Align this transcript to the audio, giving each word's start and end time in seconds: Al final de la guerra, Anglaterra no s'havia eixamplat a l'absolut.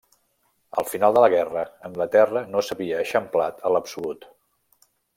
Al 0.81 0.87
final 0.93 1.13
de 1.17 1.21
la 1.25 1.29
guerra, 1.33 1.65
Anglaterra 1.89 2.43
no 2.57 2.65
s'havia 2.69 3.05
eixamplat 3.07 3.63
a 3.71 3.75
l'absolut. 3.77 4.31